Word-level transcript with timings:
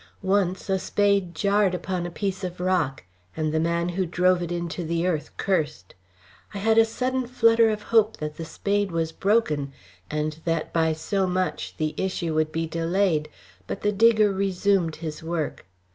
Once 0.23 0.67
a 0.67 0.79
spade 0.79 1.35
jarred 1.35 1.75
upon 1.75 2.07
a 2.07 2.09
piece 2.09 2.43
of 2.43 2.59
rock, 2.59 3.03
and 3.37 3.53
the 3.53 3.59
man 3.59 3.89
who 3.89 4.03
drove 4.03 4.41
it 4.41 4.51
into 4.51 4.83
the 4.83 5.05
earth 5.05 5.29
cursed. 5.37 5.93
I 6.55 6.57
had 6.57 6.79
a 6.79 6.85
sudden 6.85 7.27
flutter 7.27 7.69
of 7.69 7.83
hope 7.83 8.17
that 8.17 8.35
the 8.35 8.43
spade 8.45 8.91
was 8.91 9.11
broken, 9.11 9.71
and 10.09 10.39
that 10.43 10.73
by 10.73 10.93
so 10.93 11.27
much 11.27 11.77
the 11.77 11.93
issue 11.97 12.33
would 12.33 12.51
be 12.51 12.65
delayed, 12.65 13.29
but 13.67 13.81
the 13.81 13.91
digger 13.91 14.33
resumed 14.33 14.95
his 14.95 15.21
work. 15.21 15.67